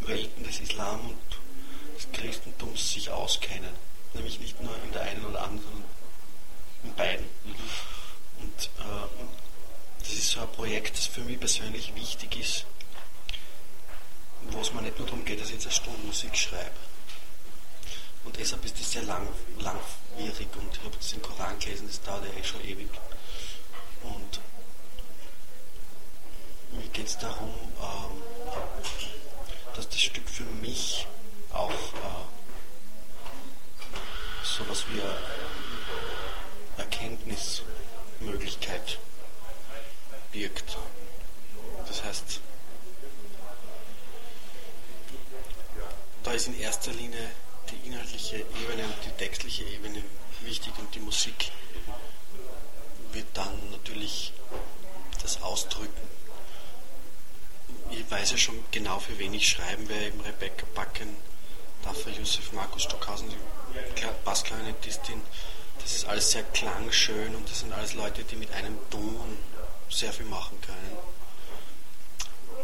Welten 0.00 0.44
des 0.44 0.60
Islam 0.60 1.00
und 1.00 1.96
des 1.96 2.10
Christentums 2.12 2.92
sich 2.92 3.10
auskennen. 3.10 3.74
Nämlich 4.14 4.40
nicht 4.40 4.60
nur 4.60 4.74
in 4.84 4.92
der 4.92 5.02
einen 5.02 5.24
oder 5.24 5.42
anderen, 5.42 5.62
sondern 5.62 5.84
in 6.84 6.94
beiden. 6.94 7.26
Mhm. 7.44 7.54
Und 8.42 8.70
äh, 8.78 9.08
das 10.00 10.12
ist 10.12 10.30
so 10.30 10.40
ein 10.40 10.52
Projekt, 10.52 10.96
das 10.96 11.06
für 11.06 11.20
mich 11.20 11.38
persönlich 11.38 11.94
wichtig 11.94 12.40
ist, 12.40 12.64
wo 14.50 14.60
es 14.60 14.72
mir 14.72 14.82
nicht 14.82 14.98
nur 14.98 15.06
darum 15.06 15.24
geht, 15.24 15.40
dass 15.40 15.48
ich 15.48 15.54
jetzt 15.54 15.66
eine 15.66 15.74
Stunde 15.74 16.06
Musik 16.06 16.36
schreibe. 16.36 16.70
Und 18.30 18.38
deshalb 18.38 18.64
ist 18.64 18.78
das 18.78 18.92
sehr 18.92 19.02
lang, 19.02 19.26
langwierig 19.58 20.46
und 20.56 20.72
ich 20.72 20.78
habe 20.84 20.94
jetzt 20.94 21.12
den 21.12 21.20
Koran 21.20 21.58
gelesen, 21.58 21.88
das 21.88 22.00
dauert 22.00 22.24
ja 22.26 22.30
eh 22.38 22.44
schon 22.44 22.64
ewig. 22.64 22.88
Und 24.04 24.40
mir 26.70 26.86
geht 26.92 27.08
es 27.08 27.18
darum, 27.18 27.50
ähm, 27.50 28.22
dass 29.74 29.88
das 29.88 30.00
Stück 30.00 30.28
für 30.28 30.44
mich 30.44 31.08
auch 31.52 31.72
äh, 31.72 32.24
sowas 34.44 34.84
wie 34.90 35.00
eine 35.00 35.16
Erkenntnismöglichkeit 36.76 39.00
birgt. 40.30 40.78
Das 41.84 42.04
heißt, 42.04 42.40
da 46.22 46.30
ist 46.30 46.46
in 46.46 46.60
erster 46.60 46.92
Linie 46.92 47.28
die 47.70 47.88
inhaltliche 47.88 48.36
Ebene 48.36 48.84
und 48.84 48.94
die 49.04 49.10
textliche 49.18 49.64
Ebene 49.64 50.02
wichtig 50.42 50.72
und 50.78 50.94
die 50.94 51.00
Musik 51.00 51.50
wird 53.12 53.26
dann 53.34 53.70
natürlich 53.70 54.32
das 55.22 55.42
Ausdrücken. 55.42 56.08
Ich 57.90 58.08
weiß 58.10 58.32
ja 58.32 58.36
schon 58.36 58.58
genau, 58.70 59.00
für 59.00 59.18
wen 59.18 59.34
ich 59.34 59.48
schreiben 59.48 59.88
werde, 59.88 60.06
eben 60.06 60.20
Rebecca 60.20 60.64
Backen, 60.74 61.16
Dafür 61.82 62.12
Josef, 62.12 62.52
Markus 62.52 62.82
Stockhausen, 62.82 63.28
Bassklarinettistin. 64.24 65.20
Das 65.82 65.94
ist 65.94 66.04
alles 66.04 66.30
sehr 66.30 66.42
klangschön 66.42 67.34
und 67.34 67.48
das 67.48 67.60
sind 67.60 67.72
alles 67.72 67.94
Leute, 67.94 68.22
die 68.24 68.36
mit 68.36 68.52
einem 68.52 68.78
Ton 68.90 69.38
sehr 69.88 70.12
viel 70.12 70.26
machen 70.26 70.60
können. 70.60 70.98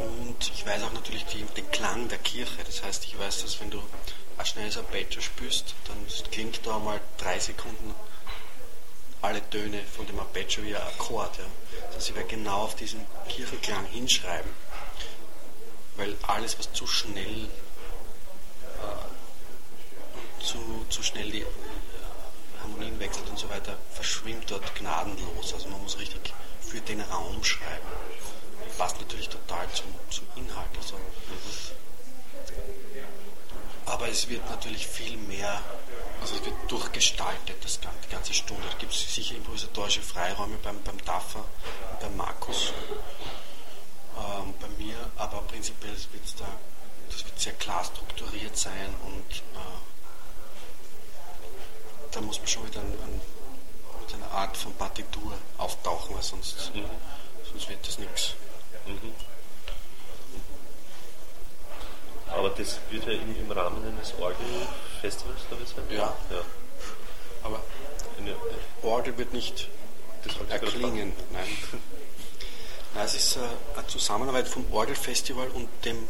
Und 0.07 0.51
ich 0.55 0.65
weiß 0.65 0.83
auch 0.85 0.93
natürlich 0.93 1.25
die, 1.27 1.43
den 1.43 1.71
Klang 1.71 2.09
der 2.09 2.19
Kirche. 2.19 2.63
Das 2.65 2.83
heißt, 2.83 3.05
ich 3.05 3.19
weiß, 3.19 3.43
dass 3.43 3.61
wenn 3.61 3.71
du 3.71 3.83
ein 4.39 4.47
schnelles 4.47 4.77
Arpeggio 4.77 5.21
spürst, 5.21 5.75
dann 5.87 5.97
klingt 6.31 6.67
da 6.67 6.79
mal 6.79 7.01
drei 7.19 7.39
Sekunden 7.39 7.95
alle 9.23 9.49
Töne 9.51 9.83
von 9.85 10.07
dem 10.07 10.19
Arpeggio 10.21 10.63
wie 10.63 10.77
ein 10.77 10.83
Akkord. 10.83 11.39
Ja. 11.39 11.45
Das 11.87 11.97
heißt, 11.97 12.11
ich 12.11 12.15
werde 12.15 12.29
genau 12.29 12.63
auf 12.63 12.77
diesen 12.77 13.05
Kirchenklang 13.29 13.85
hinschreiben. 13.87 14.51
Weil 15.97 16.15
alles, 16.27 16.59
was 16.59 16.73
zu 16.73 16.87
schnell, 16.87 17.49
äh, 18.83 19.07
zu, 20.45 20.59
zu 20.91 21.03
schnell 21.03 21.31
die 21.31 21.41
äh, 21.41 21.47
Harmonien 22.63 23.01
wechselt 23.01 23.29
und 23.31 23.39
so 23.39 23.49
weiter, 23.49 23.77
verschwimmt 23.91 24.51
dort 24.51 24.75
gnadenlos. 24.77 25.55
Also 25.55 25.69
man 25.69 25.83
muss 25.83 25.99
richtig 25.99 26.35
für 26.61 26.81
den 26.83 27.01
Raum 27.01 27.43
schreiben. 27.43 27.87
Passt 28.79 29.01
natürlich 29.01 29.29
total 29.29 29.67
zum, 29.73 29.87
zum 30.11 30.27
Inhalt. 30.37 30.69
Also, 30.77 30.97
aber 33.87 34.09
es 34.09 34.29
wird 34.29 34.49
natürlich 34.51 34.87
viel 34.87 35.17
mehr, 35.17 35.63
also 36.21 36.35
es 36.35 36.45
wird 36.45 36.55
durchgestaltet, 36.69 37.57
das, 37.65 37.81
die 37.81 38.11
ganze 38.11 38.35
Stunde. 38.35 38.63
Da 38.71 38.77
gibt 38.79 38.93
es 38.93 39.15
sicher 39.15 39.37
improvisatorische 39.37 40.03
Freiräume 40.03 40.57
beim, 40.63 40.83
beim 40.83 41.03
Daffer, 41.05 41.45
beim 42.01 42.17
Markus, 42.17 42.73
ähm, 44.17 44.55
bei 44.61 44.69
mir, 44.77 44.97
aber 45.17 45.41
prinzipiell 45.43 45.97
wird 46.13 46.25
es 46.25 46.35
da, 46.35 46.47
das 47.09 47.25
wird 47.25 47.41
sehr 47.41 47.53
klar 47.55 47.85
strukturiert 47.85 48.57
sein 48.57 48.95
und 49.05 49.37
äh, 49.37 49.77
da 52.11 52.21
muss 52.21 52.39
man 52.39 52.49
schon 52.49 52.67
ein, 52.67 52.77
ein, 52.77 53.21
mit 54.01 54.15
einer 54.15 54.31
Art 54.33 54.57
von 54.57 54.75
Partitur 54.75 55.33
auftauchen, 55.59 56.17
weil 56.17 56.23
sonst, 56.23 56.75
mhm. 56.75 56.85
sonst 57.51 57.69
wird 57.69 57.87
das 57.87 57.99
nichts. 57.99 58.35
Mhm. 58.87 59.13
Aber 62.29 62.51
das 62.51 62.79
wird 62.91 63.07
ja 63.07 63.13
im, 63.13 63.37
im 63.41 63.51
Rahmen 63.51 63.83
eines 63.87 64.15
Orgelfestivals, 64.19 65.41
glaube 65.49 65.63
ich, 65.63 65.69
sein. 65.71 65.85
Ja. 65.91 66.15
ja. 66.31 66.43
Aber 67.43 67.63
eine, 68.19 68.35
Orgel 68.83 69.17
wird 69.17 69.33
nicht 69.33 69.69
erklingen. 70.49 71.13
Nein. 71.33 71.47
Nein, 72.95 73.05
es 73.05 73.15
ist 73.15 73.37
äh, 73.37 73.41
eine 73.77 73.87
Zusammenarbeit 73.87 74.49
vom 74.49 74.71
Orgelfestival 74.73 75.49
und 75.49 75.69
dem, 75.85 76.09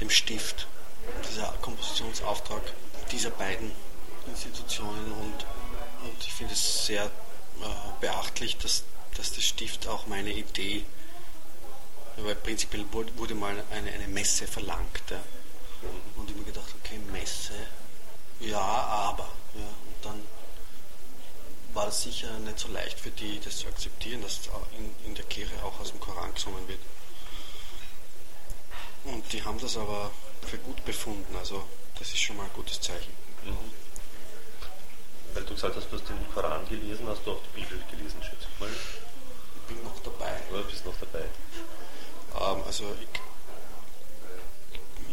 dem 0.00 0.10
Stift. 0.10 0.66
Dieser 1.28 1.52
Kompositionsauftrag 1.60 2.62
dieser 3.12 3.30
beiden 3.30 3.70
Institutionen 4.26 5.12
und, 5.12 5.46
und 6.04 6.16
ich 6.20 6.32
finde 6.32 6.52
es 6.52 6.86
sehr 6.86 7.04
äh, 7.04 7.66
beachtlich, 8.00 8.56
dass, 8.58 8.84
dass 9.16 9.32
der 9.32 9.42
Stift 9.42 9.86
auch 9.86 10.06
meine 10.06 10.32
Idee 10.32 10.84
weil 12.16 12.34
prinzipiell 12.36 12.84
wurde 12.92 13.34
mal 13.34 13.62
eine, 13.70 13.92
eine 13.92 14.08
Messe 14.08 14.46
verlangt. 14.46 15.02
Ja. 15.10 15.20
Und 16.16 16.24
ich 16.24 16.30
habe 16.30 16.40
mir 16.40 16.52
gedacht, 16.52 16.74
okay, 16.82 16.98
Messe, 17.12 17.54
ja, 18.40 18.60
aber. 18.60 19.28
Ja. 19.54 19.60
Und 19.60 20.04
dann 20.04 20.22
war 21.74 21.88
es 21.88 22.02
sicher 22.02 22.30
nicht 22.40 22.58
so 22.58 22.68
leicht 22.68 22.98
für 22.98 23.10
die, 23.10 23.38
das 23.40 23.58
zu 23.58 23.68
akzeptieren, 23.68 24.22
dass 24.22 24.40
in, 24.78 24.94
in 25.06 25.14
der 25.14 25.24
Kirche 25.26 25.54
auch 25.62 25.78
aus 25.80 25.90
dem 25.90 26.00
Koran 26.00 26.32
gesungen 26.34 26.66
wird. 26.68 26.80
Und 29.04 29.32
die 29.32 29.42
haben 29.44 29.60
das 29.60 29.76
aber 29.76 30.10
für 30.46 30.58
gut 30.58 30.84
befunden, 30.84 31.36
also 31.36 31.64
das 31.98 32.08
ist 32.08 32.20
schon 32.20 32.36
mal 32.36 32.44
ein 32.44 32.52
gutes 32.54 32.80
Zeichen. 32.80 33.12
Mhm. 33.44 33.56
Weil 35.34 35.44
du 35.44 35.54
gesagt 35.54 35.76
hast, 35.76 35.88
du 35.90 35.96
hast 35.96 36.08
den 36.08 36.32
Koran 36.32 36.66
gelesen, 36.68 37.06
hast 37.06 37.24
du 37.26 37.32
auch 37.32 37.40
die 37.42 37.60
Bibel 37.60 37.78
gelesen, 37.90 38.22
schätze 38.22 38.48
ich 38.52 38.60
mal? 38.60 38.70
Ich 38.70 39.74
bin 39.74 39.84
noch 39.84 39.98
dabei. 40.02 40.40
Oder 40.50 40.62
bist 40.62 40.84
noch 40.84 40.96
dabei? 40.98 41.26
Also 42.38 42.84
ich, 43.00 43.20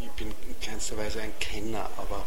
ich, 0.04 0.10
bin 0.12 0.34
in 0.46 0.60
keinster 0.60 0.96
Weise 0.96 1.22
ein 1.22 1.38
Kenner, 1.38 1.88
aber 1.96 2.26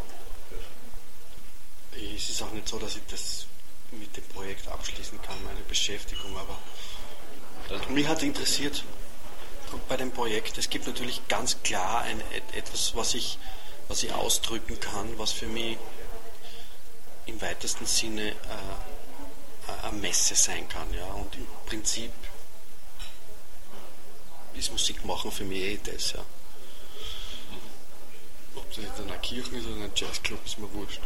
es 1.92 2.30
ist 2.30 2.42
auch 2.42 2.50
nicht 2.52 2.68
so, 2.68 2.78
dass 2.78 2.96
ich 2.96 3.02
das 3.10 3.46
mit 3.92 4.16
dem 4.16 4.24
Projekt 4.24 4.68
abschließen 4.68 5.20
kann, 5.22 5.42
meine 5.44 5.60
Beschäftigung, 5.60 6.36
aber 6.36 6.58
mich 7.90 8.06
hat 8.06 8.22
interessiert 8.22 8.84
bei 9.88 9.96
dem 9.96 10.10
Projekt, 10.10 10.58
es 10.58 10.70
gibt 10.70 10.86
natürlich 10.86 11.26
ganz 11.28 11.62
klar 11.62 12.02
ein, 12.02 12.22
etwas, 12.54 12.94
was 12.94 13.14
ich, 13.14 13.38
was 13.88 14.02
ich 14.02 14.12
ausdrücken 14.12 14.80
kann, 14.80 15.18
was 15.18 15.32
für 15.32 15.46
mich 15.46 15.76
im 17.26 17.40
weitesten 17.40 17.86
Sinne 17.86 18.30
äh, 18.30 18.34
eine 19.86 19.98
Messe 19.98 20.34
sein 20.34 20.68
kann. 20.68 20.92
Ja? 20.94 21.06
Und 21.12 21.34
im 21.34 21.46
Prinzip 21.66 22.10
ist 24.58 24.72
Musik 24.72 25.04
machen 25.04 25.30
für 25.30 25.44
mich 25.44 25.60
eh 25.60 25.78
das, 25.82 26.12
ja. 26.12 26.24
Ob 28.56 28.68
das 28.70 28.84
jetzt 28.84 29.00
eine 29.00 29.18
Kirche 29.18 29.56
ist 29.56 29.66
oder 29.66 29.84
ein 29.84 29.92
Jazzclub, 29.94 30.44
ist 30.44 30.58
mir 30.58 30.72
wurscht. 30.74 31.00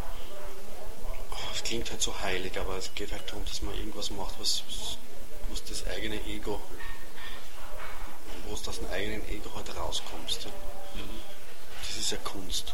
Es 1.53 1.63
klingt 1.63 1.89
halt 1.91 2.01
so 2.01 2.19
heilig, 2.19 2.59
aber 2.59 2.77
es 2.77 2.93
geht 2.95 3.11
halt 3.11 3.29
darum, 3.29 3.45
dass 3.45 3.61
man 3.61 3.75
irgendwas 3.75 4.09
macht, 4.09 4.39
was, 4.39 4.63
was 5.49 5.63
das 5.65 5.85
eigene 5.87 6.19
Ego, 6.25 6.59
wo 8.47 8.55
es 8.55 8.67
aus 8.67 8.79
dem 8.79 8.89
eigenen 8.89 9.27
Ego 9.29 9.51
halt 9.55 9.75
rauskommst. 9.75 10.45
Ja. 10.45 10.51
Das 11.87 11.97
ist 11.97 12.11
ja 12.11 12.17
Kunst. 12.17 12.73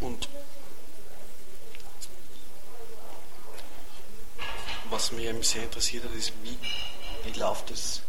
Und 0.00 0.28
was 4.90 5.12
mich 5.12 5.26
eben 5.26 5.42
sehr 5.42 5.62
interessiert 5.62 6.04
hat, 6.04 6.14
ist, 6.14 6.32
wie, 6.42 6.58
wie 7.24 7.38
läuft 7.38 7.70
es 7.70 8.02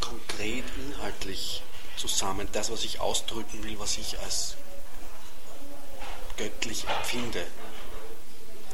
konkret 0.00 0.64
inhaltlich 0.76 1.62
zusammen, 1.96 2.48
das, 2.52 2.70
was 2.70 2.84
ich 2.84 3.00
ausdrücken 3.00 3.62
will, 3.64 3.78
was 3.78 3.98
ich 3.98 4.18
als 4.20 4.56
göttlich 6.36 6.88
empfinde. 6.88 7.46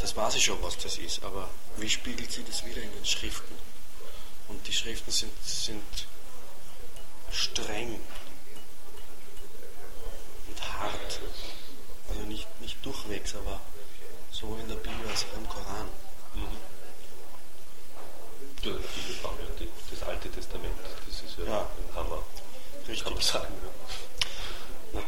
Das 0.00 0.16
weiß 0.16 0.36
ich 0.36 0.44
schon, 0.44 0.62
was 0.62 0.76
das 0.78 0.98
ist, 0.98 1.24
aber 1.24 1.48
wie 1.78 1.88
spiegelt 1.88 2.30
sich 2.30 2.44
das 2.44 2.64
wieder 2.64 2.82
in 2.82 2.92
den 2.92 3.04
Schriften? 3.04 3.54
Und 4.48 4.64
die 4.66 4.72
Schriften 4.72 5.10
sind, 5.10 5.32
sind 5.44 6.06
streng 7.32 8.00
und 10.48 10.72
hart. 10.78 11.20
Also 12.08 12.20
nicht, 12.22 12.46
nicht 12.60 12.76
durchwegs, 12.84 13.34
aber 13.34 13.60
so 14.30 14.56
in 14.56 14.68
der 14.68 14.76
Bibel 14.76 15.08
als 15.08 15.24
auch 15.24 15.38
im 15.38 15.48
Koran. 15.48 15.88
Mhm. 16.34 16.56
Ja, 18.62 18.72
das 19.90 20.02
Alte 20.02 20.30
Testament, 20.30 20.74
das 21.06 21.22
ist 21.38 21.46
ja, 21.46 21.52
ja. 21.52 21.60
ein 21.60 21.96
Hammer. 21.96 22.22
Richtig. 22.88 23.04
Kann 23.04 23.14
man 23.14 23.22
sagen. 23.22 23.54
Ja. 24.92 25.02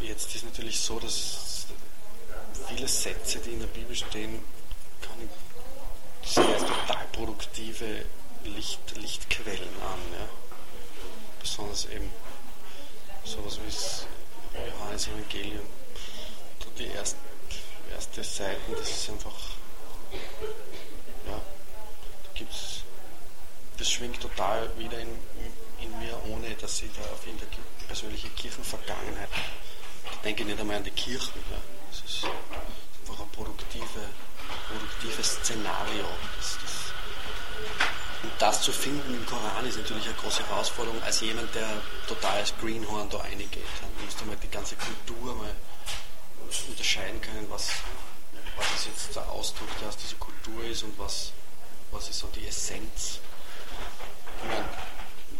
Jetzt 0.00 0.34
ist 0.34 0.44
natürlich 0.44 0.80
so, 0.80 0.98
dass 0.98 1.66
viele 2.68 2.88
Sätze, 2.88 3.38
die 3.38 3.52
in 3.52 3.60
der 3.60 3.66
Bibel 3.68 3.94
stehen, 3.94 4.42
kann 5.00 5.16
ich 5.20 6.28
sehr 6.28 6.58
total 6.58 7.06
produktive 7.12 8.04
Licht, 8.44 8.96
Lichtquellen 8.96 9.82
an. 9.82 10.00
Ja? 10.12 10.28
Besonders 11.40 11.86
eben 11.86 12.10
sowas 13.24 13.58
wie 13.60 13.66
das 13.66 14.06
Johannes 14.54 15.08
Evangelium. 15.08 15.66
Die 16.78 16.86
erste, 16.86 17.18
erste 17.92 18.24
Seiten, 18.24 18.72
das 18.72 18.88
ist 18.88 19.10
einfach, 19.10 19.34
ja, 21.26 21.34
da 21.36 22.30
gibt's, 22.34 22.71
das 23.82 23.90
schwingt 23.90 24.20
total 24.20 24.70
wieder 24.78 24.98
in, 24.98 25.08
in 25.80 25.98
mir, 25.98 26.16
ohne 26.28 26.54
dass 26.54 26.82
ich 26.82 26.90
da 26.92 27.02
auf 27.12 27.26
irgendeine 27.26 27.50
persönliche 27.88 28.28
Kirchenvergangenheit 28.30 29.28
ich 30.04 30.18
denke 30.18 30.44
nicht 30.44 30.60
einmal 30.60 30.76
an 30.76 30.84
die 30.84 30.90
Kirchen. 30.90 31.32
Ja. 31.50 31.58
Das 31.90 31.98
ist 32.10 32.24
einfach 32.24 33.24
ein 33.24 33.30
produktive, 33.30 34.00
produktives 34.68 35.32
Szenario. 35.42 36.06
Das, 36.38 36.58
das, 36.62 36.72
und 38.22 38.32
das 38.38 38.62
zu 38.62 38.72
finden 38.72 39.14
im 39.14 39.26
Koran 39.26 39.66
ist 39.66 39.78
natürlich 39.78 40.04
eine 40.06 40.14
große 40.14 40.46
Herausforderung 40.46 41.02
als 41.02 41.20
jemand, 41.20 41.52
der 41.56 41.68
total 42.06 42.36
als 42.36 42.54
Greenhorn 42.60 43.10
da 43.10 43.18
reingeht. 43.18 43.50
Man 43.50 44.04
muss 44.04 44.24
mal 44.24 44.36
die 44.40 44.48
ganze 44.50 44.76
Kultur 44.76 45.34
mal 45.34 45.54
unterscheiden 46.68 47.20
können, 47.20 47.46
was, 47.50 47.70
was 48.56 48.66
ist 48.76 48.86
jetzt 48.86 49.16
der 49.16 49.28
Ausdruck, 49.28 49.68
der 49.80 49.88
aus 49.88 49.96
dieser 49.96 50.16
Kultur 50.16 50.64
ist 50.64 50.84
und 50.84 50.96
was, 50.98 51.32
was 51.90 52.08
ist 52.08 52.20
so 52.20 52.28
die 52.28 52.46
Essenz. 52.46 53.18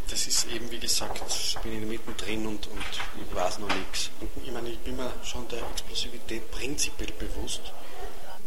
Das 0.09 0.27
ist 0.27 0.47
eben, 0.49 0.71
wie 0.71 0.79
gesagt, 0.79 1.23
ich 1.27 1.59
bin 1.61 1.73
in 1.73 1.89
mittendrin 1.89 2.47
und, 2.47 2.67
und 2.67 2.85
ich 3.17 3.35
weiß 3.35 3.61
noch 3.61 3.75
nichts. 3.75 4.11
ich 4.45 4.53
meine, 4.53 4.69
ich 4.69 4.79
bin 4.81 4.97
mir 4.97 5.13
schon 5.25 5.49
der 5.49 5.61
Explosivität 5.71 6.51
prinzipiell 6.51 7.13
bewusst. 7.13 7.63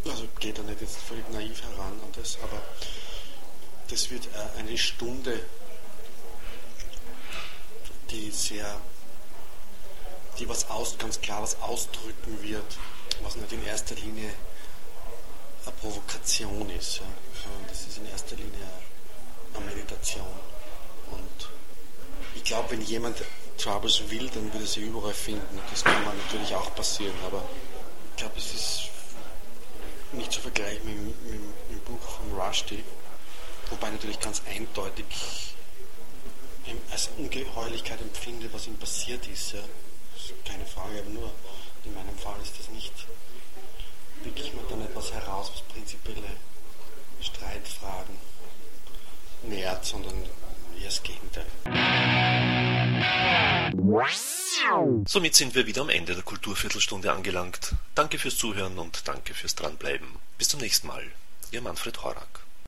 Also 0.07 0.27
geht 0.39 0.59
da 0.59 0.61
nicht 0.61 0.81
jetzt 0.81 0.97
völlig 0.97 1.27
naiv 1.31 1.63
heran 1.63 1.99
an 2.03 2.11
das, 2.15 2.37
aber 2.43 2.61
das 3.89 4.09
wird 4.11 4.27
äh, 4.27 4.59
eine 4.59 4.77
Stunde, 4.77 5.43
die 8.11 8.29
sehr, 8.29 8.79
die 10.37 10.47
was 10.47 10.69
aus, 10.69 10.97
ganz 10.97 11.19
klar 11.19 11.41
was 11.41 11.59
ausdrücken 11.61 12.43
wird, 12.43 12.77
was 13.23 13.35
nicht 13.35 13.51
in 13.51 13.65
erster 13.65 13.95
Linie 13.95 14.31
eine 15.65 15.75
Provokation 15.77 16.69
ist. 16.69 17.01
Das 17.67 17.87
ist 17.87 17.97
in 17.97 18.07
erster 18.07 18.35
Linie 18.35 18.51
eine 18.53 18.84
Meditation. 19.61 20.27
Und 21.11 21.49
ich 22.35 22.43
glaube, 22.43 22.71
wenn 22.71 22.81
jemand 22.81 23.17
Troubles 23.57 24.09
will, 24.09 24.29
dann 24.29 24.51
würde 24.53 24.65
er 24.65 24.67
sie 24.67 24.81
überall 24.81 25.13
finden. 25.13 25.59
Das 25.69 25.83
kann 25.83 26.03
man 26.03 26.17
natürlich 26.17 26.53
auch 26.53 26.73
passieren, 26.75 27.15
aber 27.25 27.43
ich 28.11 28.17
glaube, 28.17 28.37
es 28.37 28.53
ist 28.53 28.89
nicht 30.11 30.31
zu 30.31 30.41
vergleichen 30.41 30.85
mit, 30.85 31.23
mit, 31.25 31.41
mit, 31.41 31.71
dem 31.71 31.79
Buch 31.81 32.01
von 32.01 32.39
Rushdie, 32.39 32.83
wobei 33.69 33.89
natürlich 33.89 34.19
ganz 34.19 34.41
eindeutig 34.49 35.05
als 36.91 37.09
Ungeheuerlichkeit 37.17 38.01
empfinde, 38.01 38.51
was 38.51 38.67
ihm 38.67 38.77
passiert 38.77 39.27
ist. 39.27 39.53
Ja. 39.53 39.59
ist 40.15 40.33
keine 40.45 40.65
Frage, 40.65 40.99
aber 40.99 41.09
nur 41.09 41.31
in 41.83 41.93
meinem 41.93 42.17
Fall 42.17 42.39
ist 42.41 42.57
das 42.59 42.69
nicht, 42.69 42.93
wirklich 44.23 44.53
mir 44.53 44.63
dann 44.69 44.81
etwas 44.81 45.11
heraus, 45.11 45.51
was 45.53 45.61
prinzipielle 45.61 46.37
Streitfragen 47.21 48.17
nährt, 49.49 49.85
sondern 49.85 50.13
eher 50.79 50.85
das 50.85 51.01
Gegenteil. 51.03 51.45
Somit 55.07 55.35
sind 55.35 55.55
wir 55.55 55.67
wieder 55.67 55.81
am 55.81 55.89
Ende 55.89 56.15
der 56.15 56.23
Kulturviertelstunde 56.23 57.11
angelangt. 57.11 57.73
Danke 57.93 58.17
fürs 58.17 58.37
Zuhören 58.37 58.77
und 58.79 59.07
danke 59.07 59.33
fürs 59.33 59.55
Dranbleiben. 59.55 60.07
Bis 60.37 60.49
zum 60.49 60.59
nächsten 60.59 60.87
Mal. 60.87 61.03
Ihr 61.51 61.61
Manfred 61.61 62.03
Horak. 62.03 62.44